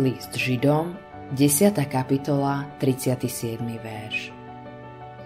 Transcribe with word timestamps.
List 0.00 0.32
Židom, 0.32 0.96
10. 1.36 1.76
kapitola, 1.84 2.64
37. 2.80 3.60
verš. 3.60 4.32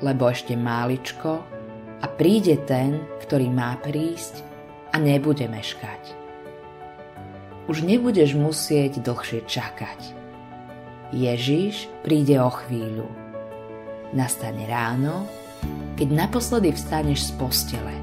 Lebo 0.03 0.27
ešte 0.27 0.59
máličko 0.59 1.39
a 2.03 2.07
príde 2.11 2.59
ten, 2.67 2.99
ktorý 3.23 3.47
má 3.47 3.79
prísť 3.79 4.43
a 4.91 4.99
nebude 4.99 5.47
meškať. 5.47 6.19
Už 7.71 7.87
nebudeš 7.87 8.35
musieť 8.35 9.07
dlhšie 9.07 9.47
čakať. 9.47 10.01
Ježiš 11.15 11.87
príde 12.03 12.35
o 12.43 12.51
chvíľu. 12.51 13.07
Nastane 14.11 14.67
ráno, 14.67 15.31
keď 15.95 16.27
naposledy 16.27 16.75
vstaneš 16.75 17.31
z 17.31 17.39
postele. 17.39 17.95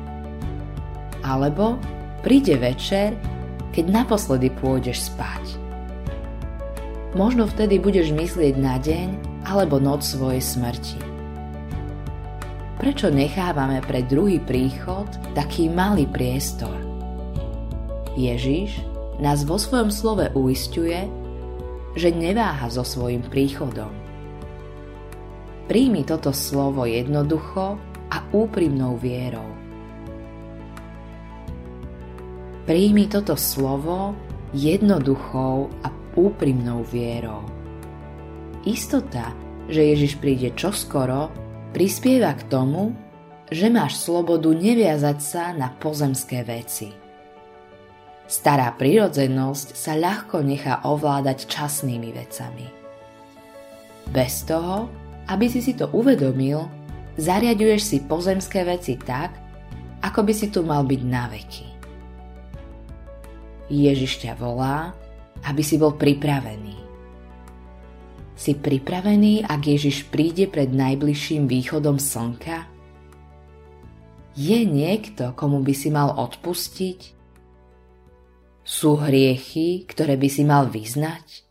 Alebo 1.27 1.75
príde 2.23 2.55
večer, 2.55 3.20
keď 3.75 3.86
naposledy 3.91 4.48
pôjdeš 4.48 5.11
spať. 5.11 5.62
Možno 7.13 7.45
vtedy 7.45 7.77
budeš 7.77 8.09
myslieť 8.09 8.58
na 8.58 8.81
deň 8.81 9.08
alebo 9.45 9.77
noc 9.77 10.02
svojej 10.02 10.41
smrti. 10.41 10.98
Prečo 12.81 13.13
nechávame 13.13 13.85
pre 13.85 14.02
druhý 14.02 14.41
príchod 14.41 15.05
taký 15.38 15.70
malý 15.70 16.09
priestor? 16.09 16.73
Ježiš 18.18 18.81
nás 19.21 19.45
vo 19.45 19.62
svojom 19.62 19.94
slove 19.94 20.26
uistuje, 20.34 21.05
že 21.94 22.09
neváha 22.09 22.66
so 22.73 22.81
svojim 22.81 23.21
príchodom. 23.21 23.93
Príjmi 25.70 26.02
toto 26.04 26.34
slovo 26.34 26.90
jednoducho 26.90 27.77
a 28.09 28.18
úprimnou 28.34 28.98
vierou. 28.98 29.48
Príjmi 32.66 33.05
toto 33.05 33.38
slovo 33.38 34.18
jednoduchou 34.52 35.70
a 35.85 36.02
úprimnou 36.16 36.85
vierou. 36.85 37.46
Istota, 38.63 39.35
že 39.68 39.84
Ježiš 39.91 40.20
príde 40.20 40.55
čoskoro, 40.55 41.32
prispieva 41.76 42.32
k 42.37 42.48
tomu, 42.48 42.96
že 43.51 43.70
máš 43.70 44.01
slobodu 44.01 44.49
neviazať 44.49 45.18
sa 45.20 45.52
na 45.54 45.70
pozemské 45.70 46.41
veci. 46.48 46.90
Stará 48.24 48.71
prirodzenosť 48.74 49.76
sa 49.76 49.93
ľahko 49.99 50.41
nechá 50.41 50.87
ovládať 50.87 51.46
časnými 51.46 52.10
vecami. 52.15 52.65
Bez 54.09 54.48
toho, 54.48 54.87
aby 55.27 55.48
si 55.52 55.59
si 55.59 55.76
to 55.76 55.91
uvedomil, 55.91 56.65
zariaduješ 57.20 57.82
si 57.84 57.98
pozemské 58.04 58.63
veci 58.63 58.96
tak, 58.98 59.37
ako 60.04 60.20
by 60.24 60.34
si 60.34 60.48
tu 60.52 60.63
mal 60.63 60.84
byť 60.84 61.02
na 61.04 61.30
veky. 61.32 61.68
Ježiš 63.71 64.24
ťa 64.24 64.35
volá, 64.35 64.91
aby 65.44 65.62
si 65.63 65.75
bol 65.75 65.96
pripravený. 66.00 66.75
Si 68.34 68.58
pripravený, 68.58 69.46
ak 69.46 69.62
Ježiš 69.62 70.09
príde 70.09 70.50
pred 70.50 70.72
najbližším 70.74 71.46
východom 71.46 72.02
slnka? 72.02 72.66
Je 74.34 74.66
niekto, 74.66 75.38
komu 75.38 75.62
by 75.62 75.74
si 75.78 75.94
mal 75.94 76.18
odpustiť? 76.18 77.00
Sú 78.66 78.97
hriechy, 78.97 79.86
ktoré 79.86 80.18
by 80.18 80.30
si 80.31 80.44
mal 80.47 80.66
vyznať? 80.72 81.46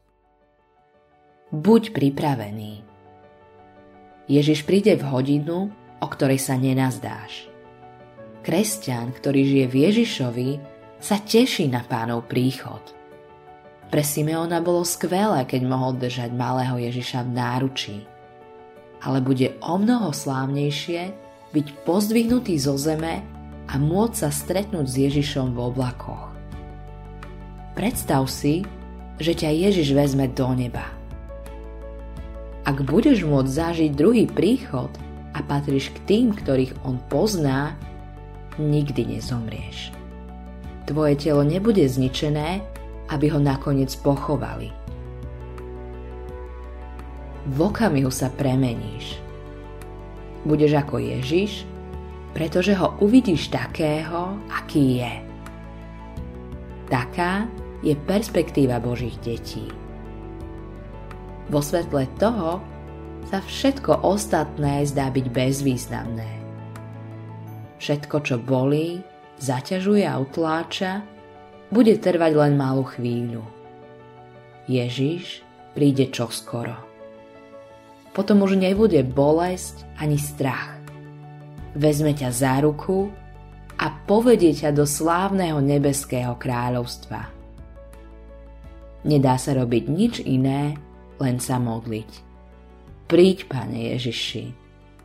Buď 1.54 1.94
pripravený. 1.94 2.82
Ježiš 4.26 4.64
príde 4.66 4.98
v 4.98 5.06
hodinu, 5.06 5.70
o 6.02 6.06
ktorej 6.08 6.40
sa 6.40 6.58
nenazdáš. 6.58 7.46
Kresťan, 8.42 9.14
ktorý 9.14 9.46
žije 9.46 9.66
v 9.70 9.76
Ježišovi, 9.86 10.50
sa 10.98 11.20
teší 11.22 11.70
na 11.70 11.86
pánov 11.86 12.26
príchod– 12.26 12.82
pre 13.92 14.00
Simeona 14.00 14.64
bolo 14.64 14.88
skvelé, 14.88 15.44
keď 15.44 15.68
mohol 15.68 15.92
držať 16.00 16.32
malého 16.32 16.80
Ježiša 16.80 17.28
v 17.28 17.30
náručí. 17.36 17.96
Ale 19.04 19.20
bude 19.20 19.52
o 19.60 19.76
mnoho 19.76 20.16
slávnejšie 20.16 21.12
byť 21.52 21.66
pozdvihnutý 21.84 22.56
zo 22.56 22.80
zeme 22.80 23.20
a 23.68 23.74
môcť 23.76 24.16
sa 24.16 24.32
stretnúť 24.32 24.86
s 24.88 24.96
Ježišom 24.96 25.52
v 25.52 25.58
oblakoch. 25.60 26.32
Predstav 27.76 28.24
si, 28.32 28.64
že 29.20 29.36
ťa 29.36 29.68
Ježiš 29.68 29.92
vezme 29.92 30.24
do 30.32 30.48
neba. 30.56 30.88
Ak 32.64 32.80
budeš 32.80 33.28
môcť 33.28 33.50
zažiť 33.52 33.90
druhý 33.92 34.24
príchod 34.24 34.88
a 35.36 35.44
patríš 35.44 35.92
k 35.92 35.98
tým, 36.08 36.26
ktorých 36.32 36.80
on 36.88 36.96
pozná, 37.12 37.76
nikdy 38.56 39.20
nezomrieš. 39.20 39.92
Tvoje 40.88 41.14
telo 41.20 41.44
nebude 41.44 41.84
zničené 41.84 42.71
aby 43.12 43.28
ho 43.28 43.36
nakoniec 43.36 43.92
pochovali. 44.00 44.72
V 47.52 47.58
okamihu 47.58 48.08
sa 48.08 48.32
premeníš. 48.32 49.20
Budeš 50.48 50.72
ako 50.80 50.96
Ježiš, 50.98 51.68
pretože 52.32 52.72
ho 52.72 52.96
uvidíš 53.04 53.52
takého, 53.52 54.40
aký 54.48 55.04
je. 55.04 55.14
Taká 56.88 57.46
je 57.84 57.92
perspektíva 58.08 58.80
Božích 58.80 59.18
detí. 59.20 59.68
Vo 61.50 61.60
svetle 61.60 62.08
toho 62.16 62.62
sa 63.28 63.42
všetko 63.42 64.06
ostatné 64.06 64.86
zdá 64.88 65.10
byť 65.10 65.26
bezvýznamné. 65.28 66.30
Všetko, 67.82 68.16
čo 68.22 68.36
bolí, 68.38 69.02
zaťažuje 69.42 70.06
a 70.06 70.14
utláča, 70.22 71.02
bude 71.72 71.96
trvať 71.96 72.32
len 72.36 72.52
malú 72.54 72.84
chvíľu. 72.84 73.40
Ježiš 74.68 75.40
príde 75.72 76.12
čoskoro. 76.12 76.76
Potom 78.12 78.44
už 78.44 78.60
nebude 78.60 79.00
bolesť 79.00 79.88
ani 79.96 80.20
strach. 80.20 80.76
Vezme 81.72 82.12
ťa 82.12 82.28
za 82.28 82.60
ruku 82.60 83.08
a 83.80 83.88
povedie 84.04 84.52
ťa 84.52 84.76
do 84.76 84.84
slávneho 84.84 85.64
nebeského 85.64 86.36
kráľovstva. 86.36 87.32
Nedá 89.08 89.34
sa 89.40 89.56
robiť 89.56 89.84
nič 89.88 90.14
iné, 90.22 90.76
len 91.18 91.40
sa 91.40 91.56
modliť. 91.56 92.10
Príď, 93.08 93.48
Pane 93.48 93.96
Ježiši, 93.96 94.44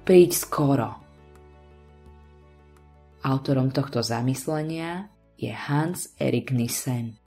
príď 0.03 0.31
skoro. 0.35 0.91
Autorom 3.23 3.73
tohto 3.73 4.03
zamyslenia 4.03 5.16
je 5.37 5.53
Hans 5.53 6.09
Erik 6.17 6.51
Nissen. 6.51 7.17